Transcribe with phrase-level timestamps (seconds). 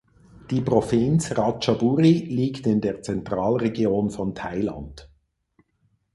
[0.49, 5.07] Die Provinz Ratchaburi liegt in der Zentralregion von Thailand.